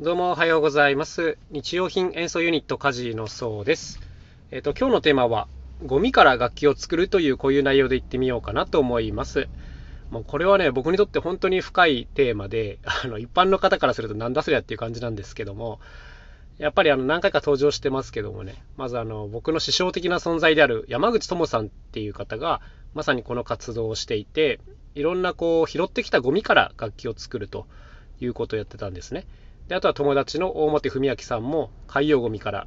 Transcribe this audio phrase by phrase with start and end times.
[0.00, 1.38] どうもおはようございます。
[1.52, 4.00] 日用品演奏ユニットカジのそうです。
[4.50, 5.46] えっ、と、今日のテーマは、
[5.86, 9.46] ゴミから楽器を作るというこういう内容で言ってみようかなと思います。
[10.10, 15.78] もうこれはね、僕にとって本当に深いテーマで、 あの、一般の方からするとなんだそりゃっていう感じなんですけども、
[16.58, 22.60] やっぱりあの何回か登場してますけどもね、まずあの僕の師匠的な存在である山口智さんっていう方が、
[22.94, 24.58] まさにこの活動をしていて、
[24.96, 27.68] いろんなこう拾ってきたゴミから楽器を作ると
[28.20, 29.24] いうことをやってたんですね。
[29.68, 32.66] であとは友達の大本文明さんも海洋ゴミから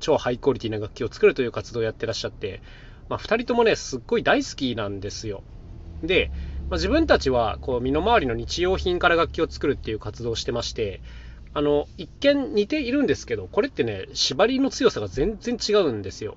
[0.00, 2.62] 超ハイクオリティな楽器を作るという活動をやってらっしゃって、
[3.08, 5.42] まあ、2人ともねすっごい大好きなんですよ。
[6.02, 6.30] で、
[6.70, 11.00] まあ、自分たちはこう身の回りの日用品から楽器を作るっていう活動をしてまして
[11.54, 16.36] あの一見似ているんですけどこれってね縛りの強さが全然違うんですよ。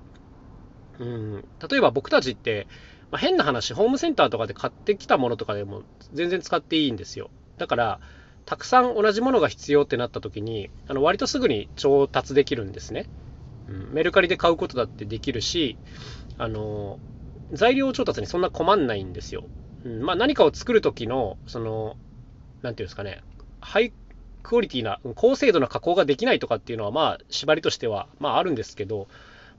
[0.98, 2.66] うん例えば僕たちって、
[3.10, 5.82] まあ、変な話ホームセンターとかで買ってきたものとかでも
[6.12, 7.30] 全然使っていいんですよ。
[7.58, 8.00] だから
[8.44, 13.06] たくさん同じものが必要ってなった時にあの割とすぐに調達できるんですね、
[13.68, 15.76] うん、メルカリで買うことだってできるし
[16.38, 16.98] あの
[17.52, 19.44] 材料調達にそんな困んないんですよ、
[19.84, 21.96] うんまあ、何かを作る時のその
[22.62, 23.22] 何ていうんですかね
[23.60, 23.92] ハイ
[24.42, 29.06] クオリティな高精度な加工ができないとかっていうのはまあ縛りとしてはまああるんですけど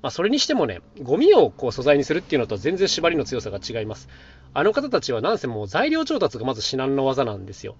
[0.03, 4.09] まあ、それにしてもね、ゴミをこう素材にするっていうのと全然縛りの強さが違います。
[4.53, 7.77] あの方たちはなんせもう材料調達がまず至難の技なんですよ。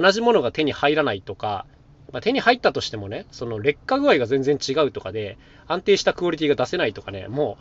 [0.00, 1.66] 同じものが手に入らないとか、
[2.12, 7.58] まあ、手に入ったとしてもね、その劣化具合が全然違うとかで、安定したクオリティが出せないとかね、も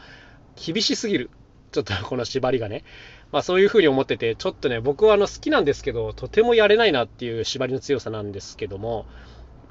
[0.58, 1.30] う厳しすぎる。
[1.72, 2.84] ちょっとこの縛りがね。
[3.32, 9.06] まあそういうふうに思ってて、ちょっとね、僕はあの好きなんですけど、とてもやれないなっていう縛りの強さなんですけども、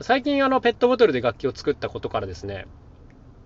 [0.01, 2.67] 最近あのペットボトルで楽器を作ったことからですね、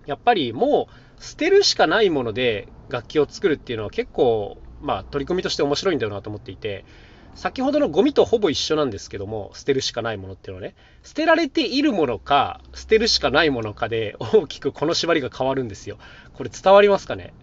[0.07, 0.87] やっぱりも
[1.19, 6.85] う捨てるしかないもので楽器を作るっていうのは結構、まあ、取り組みとして面白いんだよなと思っていて、
[7.35, 15.97] 先ほどのゴミとほぼ一緒なんですけども、捨てるしかないものっていうのはね、捨てられているものか、捨てるしかないものかで大きくこの縛りが変わるんですよ。
[16.33, 17.33] これ伝わりますかね、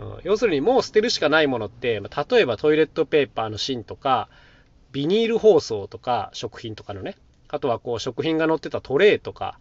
[0.00, 4.28] うん、要するにもう捨てるしかないものって、例えばトイレットペーパーの芯とか、
[4.92, 7.16] ビニール包装とか、食品とかのね、
[7.48, 9.58] あとはこう食品が載ってたトレーとか、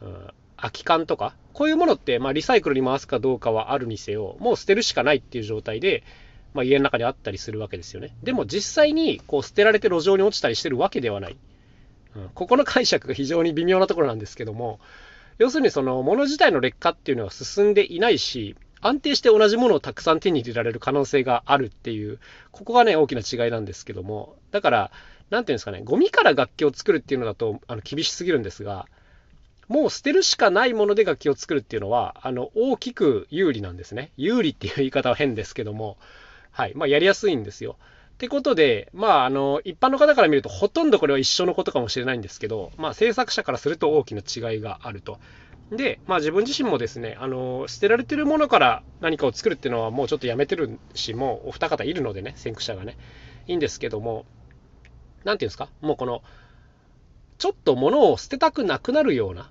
[0.00, 0.30] うん。
[0.60, 6.04] 空き缶とか、こういうものって、まあ、リサイクルに回すかどうかはあるにせよ、もう捨てるしかないっていう状態で、
[6.52, 8.14] まあ、家の中にあったりするわけですよね。
[8.22, 11.36] でも実際にこう捨てられて路上に落ちたりしてるわけではない。
[12.16, 14.80] うん、ここの解釈が非常に微妙なところなんですけども、
[15.38, 22.18] 要するにその物自体の劣化っていうのは進んでいないし、安定して同じものをたくさん手に入れられる可能性があるっていう、
[22.50, 24.90] ここがね、大きな違いなんですけども、だから、
[25.28, 28.86] なんていうんですかね、ゴミから楽器を作るっていうのだとあの厳しすぎるんですが、
[29.68, 34.10] もう捨てるしかないもので楽器を作るっていうのは、あの、大きく有利なんですね。
[34.16, 35.96] 有利っていう言い方は変ですけども、
[36.50, 36.72] はい。
[36.74, 37.76] まあ、やりやすいんですよ。
[38.14, 45.18] ってことで、まあ、あの、一般の方から見ると、ほとんどこれは一緒のことかもしれないんですけど、まあ、制作者からすると大きな違いがあると。
[45.70, 52.96] で、まあ、自分自身もですね、あの、捨てられてるものから何かを作るっていうのはもうちょっとやめてるし、もうお二方いるのでね、先駆者がね、
[53.46, 54.26] いいんですけども、
[55.24, 56.22] なんていうんですか、もうこの、
[57.38, 59.48] ちょっと物を捨てたくなくなるような、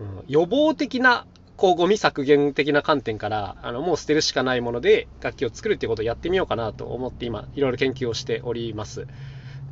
[0.00, 9.06] うん、予防的なこうゴミ削減的な観点からあのもう捨てるしかないもので楽器を作るっていうことをやってみようかなと思って今いろいろ研究をしております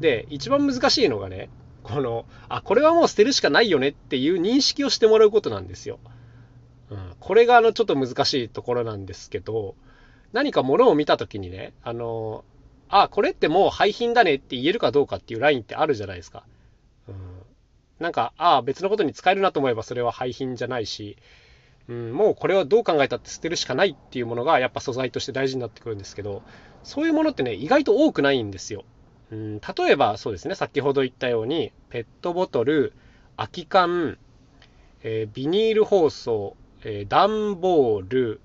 [0.01, 1.49] で一番難しいのがね
[1.83, 5.99] このあこれはもう捨てるしかないよねっていう認識をしてもらうことなんですよ、
[6.91, 9.75] うん、これがあのちょっと難しいところなんですけど
[10.33, 12.45] 何か物を見た時にねあの
[12.89, 16.45] あこれってもう廃品だねって言えるかどうかっていうラインってあるじゃないですか、
[17.09, 17.43] うん
[18.03, 21.17] なんか、ああ、別のことに使えるなと思えばそれは廃品じゃないし、
[21.89, 26.43] うん、もうこれはどう考えたって捨てるしかないっていうものがやっぱ素材として大事になってくるんですけど、
[26.85, 28.85] そういうものってね、意外と多くないんですよ。
[29.31, 32.93] うん、例えばそうですね、先ほど言ったように、ペットボトル、
[33.37, 34.19] 空き缶、
[35.03, 38.41] えー、ビニール包装、えー、段ボール、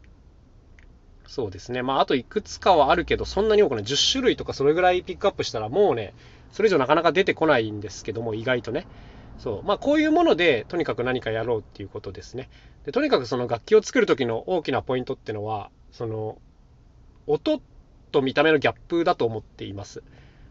[1.28, 6.14] そうですね、まああといくつかはあるけど、そんなに多くない、10種類とかそれぐらいピックアップしたらもうね、
[6.52, 8.88] それ以上なかなか出てこないんですけども、意外とね。
[9.38, 12.50] そうまあ、こういうものでとにかく何かやろうっていうことですね。
[12.86, 16.40] でとにかくその楽器を作る時の大きなポイントっていうのはその
[17.28, 17.62] 音
[18.12, 20.04] と見た目のギャップだと思っています。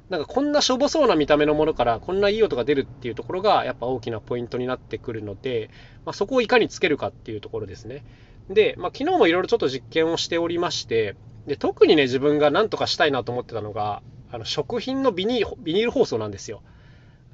[0.09, 5.69] なんかこんなしょぼそうな見た目のものからこんないい音が出るっていうところがやっぱ大きなポイントになってくるので、
[6.05, 8.05] まあ、そこをいかにつけるかっていうところですね。
[8.49, 11.17] で、まあ、昨日もいろいろちょっと実験をしておりまして
[11.49, 16.63] で特にね自分が何とかしたいなと思ってたのがあの食品のビニビニール包装なんですよ。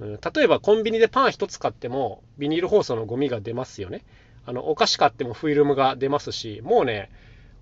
[0.00, 4.03] 例えばコンビニでパン1つ買ってもビニール包装のゴミが出ますよね。
[4.44, 7.11] あのお菓子買ってもフィルムが出ますし、もうね、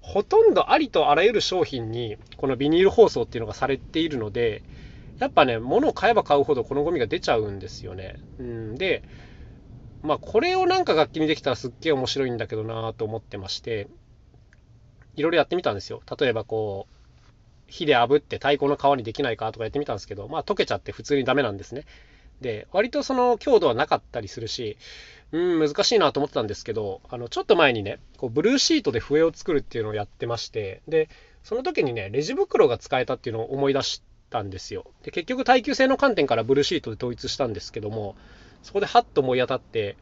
[0.00, 4.62] ほとんどありとあらゆる商品にこのビニール包装っていうのがされているので、
[5.18, 8.16] やっぱね、物を買えば買うほどこのゴミが出ちゃうんですよね。
[8.38, 9.02] うん、で、
[10.02, 13.88] まあこれをなんか楽器にできたらすっげえ面白いんだけどなと思ってまして、
[15.16, 16.00] いろいろやってみたんですよ。
[16.18, 21.84] 例えばこう、火で炙って太鼓の皮にできないかとかやってみたんですけど、まあ溶けちゃって普通にダメなんですね。
[22.40, 24.76] で、割とその強度はなかったりするし、
[25.32, 31.08] うん、難しいなと思ってたんですけど、あの、ちょっと前にね、こうブルーシートで笛を作るっていうのをやってまして、で、
[31.44, 34.86] その時にね、レジ袋が使えたっていうのを思い出したんですよ。
[35.02, 38.16] で、結局耐久性の観点からブルーシートで統一したんですけども、
[38.62, 39.96] そこでハッと思い当たって、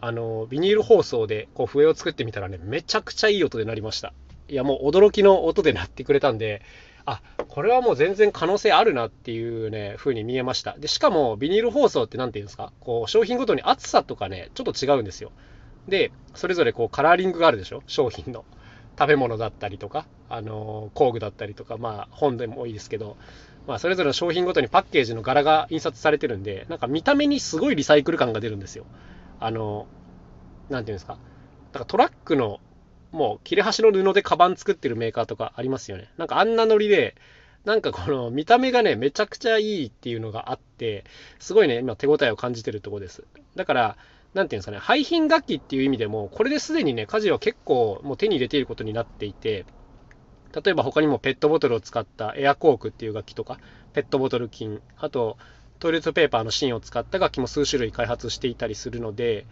[0.00, 4.12] あの、ビニール包装でこう笛を作ってみたらね、めちゃくちゃいい音で鳴りました。
[4.48, 6.62] いや、もう驚きの音で鳴ってくれたんで、
[7.04, 10.76] あこれはもう全然可能性あるなっていうね風に見えました。
[10.78, 12.72] でしかもビニール包装って何て言うんですか？
[12.80, 15.32] こう商品ごとに厚さとかねちょっと違うんですよ。
[15.88, 17.82] でそれぞれこうカラーリングがあるでしょ？
[17.86, 18.44] 商品の。
[18.98, 23.16] 食べ物だったりとかあの工具だったりとかまあ本でもいいですけど
[23.66, 28.84] まあ、それぞれの商品ごとにパッケージの柄が印刷されてるんで、なんか見た目にすごいリサイクル感が出るんですよ。
[29.38, 29.86] あの、
[30.68, 31.16] なんていうんですか？
[31.72, 32.60] だからトラックの
[33.12, 36.10] もう切れ端の布でカバン作ってるメーカーとかありますよね。
[36.16, 37.14] なんかあんなノリで、
[37.64, 41.04] なんかこの見た目がね、めちゃくちゃいいっていうのがあって、
[41.38, 43.24] すごいね、今手応えを感じてるとこです。
[43.54, 43.96] だから、
[44.34, 49.66] なんていうんですかね、廃品楽器っていう意味でも、これですでにね、家事は結構もう手に入れていることになっていて、
[50.54, 53.58] 例えば他にもペットボトルを使ったエアコークっていう楽器とか、
[53.92, 55.36] ペットボトル菌、あと
[55.82, 59.46] トイレットペーパーの芯を使った楽器も数種類開発していたりするので、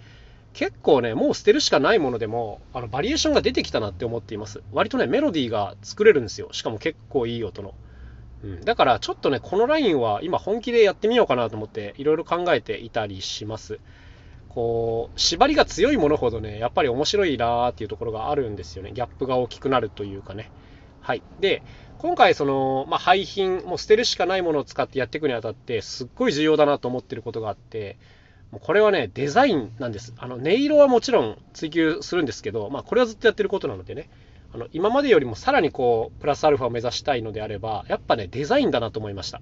[0.52, 4.62] 結構ね、もう捨てるしかないものでも、あのバリエーションが出てきたなって思っています。
[4.72, 6.48] 割とね、メロディーが作れるんですよ。
[6.52, 7.74] しかも結構いい音の。
[8.42, 13.78] うん、だからちょっとね、このラインは今本気でやってみようかなと思っていろいろ考えていたりします。
[14.48, 18.92] こう、縛りが強いものほどね、やっぱり面白いなーっていうところがあるんですよね。
[18.92, 20.50] ギャップが大きくなるというかね。
[21.00, 21.22] はい。
[21.38, 21.62] で、
[21.98, 27.96] 今回その、まあ、廃品、もう捨てるしかないものを使ってやっていくにあたって、すっごい重要だなと思ってることがあって、
[28.50, 30.12] もうこれはね、デザインなんです。
[30.18, 34.10] あの、音色はもちろん追求するんですけど、まあ、これはずっとやってることなのでね、
[34.52, 39.40] あの、今までよりもさらにこう、プラスアルファを目指したいのであれば、やっぱね、デザインだなと思いました。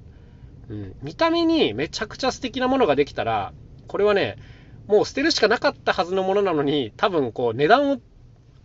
[0.68, 0.94] うん。
[1.02, 3.54] 見た目にめちゃくちゃ素敵なものができたら、
[3.86, 4.36] これはね、
[4.86, 8.00] もう捨てるしかなかったはずのものなのに、多分こう、値段を、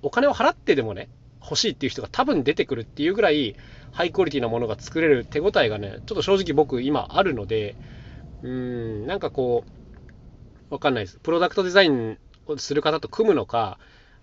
[0.01, 1.07] お金を払ってでもね、
[1.41, 3.55] 欲しいっていう人が多分出てくるっていうぐらい、
[3.91, 7.75] ハイクオリティなものが作れる手応えがね、ちょっと正直僕今あるので、
[8.41, 8.49] うー
[9.03, 9.82] ん、なんかこう、
[10.73, 11.19] わかんないです。
[11.21, 12.17] プロダクトデザイン
[12.47, 13.77] をする方と組むのか、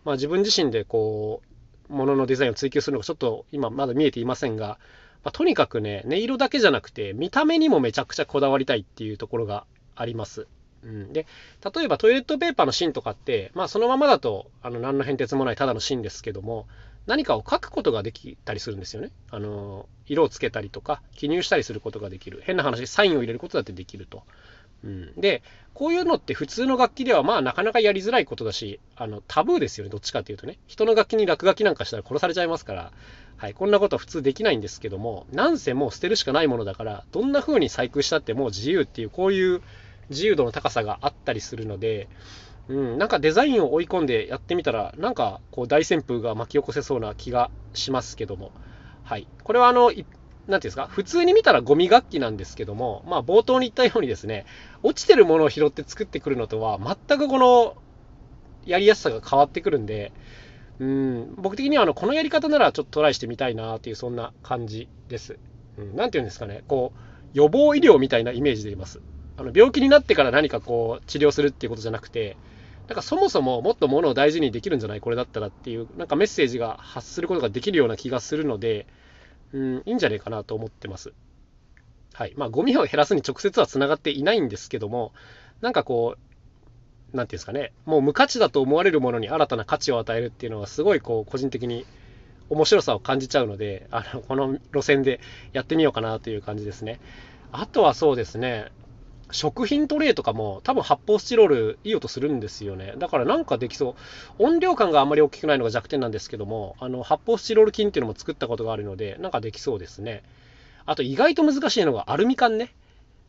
[0.04, 1.42] まあ、自分自身でこ
[1.88, 4.80] う、もののデザインを追求するのか、ちょっと今まだ見えていませんが、
[5.22, 9.64] まあ、とにかくね、音色だけじゃなくて、見た目にもめちゃくちゃこだわりたいっていうところが
[9.94, 10.48] あります。
[10.82, 11.26] うん、で、
[11.72, 16.66] 例えばトイレットペーパーの芯とかって、まあそのままだと、あの、何の変哲もないただの芯ですけども、
[17.06, 19.10] 何かを書くことができたりするんですよね。
[19.30, 22.40] あの、色をつけたりとか、記入したりすることができる。
[22.44, 24.24] 変な話、サインを入れることだってできると。
[24.82, 25.42] うん、で、
[25.74, 30.58] こういうのって普通の楽器ではまあなかなかやりづらいことだし、あのタブーですよね、どっちかっていうとね。
[30.66, 32.92] 人の楽器に落書きなんかしたら殺されちゃいますから、
[33.36, 39.62] はい、こんなことは普通できないんですけども、なんせもう捨てるしかないものだから、どんな風に細工したってもう自由っていう、こういう
[40.10, 42.08] 自由度の高さがあったりするので、
[42.68, 48.52] うん、なんかデザインを追い込んでやってみたら、なんかこう大旋風が巻き起こせそうな気がしますけども、
[49.04, 49.26] はい。
[49.42, 49.90] これはあの、
[50.50, 54.46] なんていうんですか、普通に見たらゴミ楽器なんですけども、まあ冒頭に言ったようにですね、
[54.82, 57.76] 落ちてるものを拾って作ってくるのとは全くこの
[58.66, 60.12] やりやすさが変わってくるんで、
[60.78, 65.38] うん、僕的にはあのこのやり方ならちょっとトライしてみたいなっていうそんな感じです。
[65.78, 66.98] うん、なんていうんですかね、こう、
[67.32, 69.00] 予防医療みたいなイメージでいます。
[69.36, 72.36] あの病気になってから何かこう治療するっていうことじゃなくて、
[72.88, 78.86] なんかそもそももっとものを大事にできるんじゃないこれだったらっていう、なんかメッセージが発することができるような気がするので、
[79.52, 81.12] うん、いいんじゃないかなと思ってます。
[82.14, 82.34] はい。
[82.36, 85.12] まあ、ゴミを減らすに直接はつながっていないんですけども、
[85.60, 91.84] なんかこう、なんていうんですかね、もう無価値だと思われるものに新たな価値を与えるっていうのは、すごいこう、個人的に
[92.48, 95.20] 面白さを感じちゃうので、あの、この路線で
[95.52, 97.00] やってみようかなという感じですね。
[97.52, 98.70] あとはそうですね、
[99.32, 102.94] 食品トレイとかも多分発泡スチロールいい音するんですよね。
[102.98, 103.96] だからなんかできそ
[104.38, 104.42] う。
[104.42, 110.22] 音量感があんまり大きくないのが弱点なんですけども、あの発泡スチロール菌っていうのも作ったことがあるので、なんかできそうですね。
[110.86, 112.74] あと意外と難しいのがアルミ缶ね。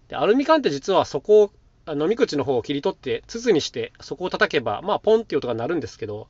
[0.08, 1.44] でアルミ缶って実はそこ
[1.88, 6.28] を飲み口の方を切り取って筒にしてそこを叩けばまあポンっていう音が鳴るんですけど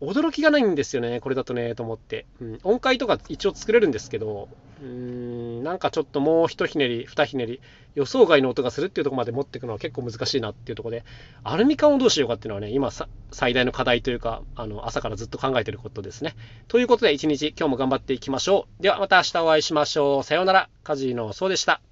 [0.00, 2.26] 驚きがないんですよね、これだとね、と思って。
[2.40, 4.48] うん、音階とか一応作れるんですけど、
[4.80, 7.60] うーん、なんかちょっともう一ひねり、二ひねり、
[7.94, 11.04] 予想外の音がするっていうところまで持っていくのは結構難しいなっていうところで、
[11.44, 12.90] アルミ缶をどうしようかっていうのはね、今
[13.30, 16.34] 最大の課題というか、あの、朝からずっと考えてることですね。
[16.68, 18.82] ということで、一日今日も頑張っていきましょう。
[18.82, 20.22] ではまた明日お会いしましょう。
[20.22, 20.68] さようなら。
[20.82, 21.89] カジノそうでした。